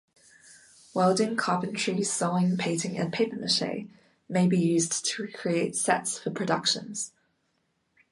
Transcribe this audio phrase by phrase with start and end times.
[0.95, 3.85] Welding, carpentry, sewing, painting and paper-mache
[4.27, 7.11] may be used to create sets for productions.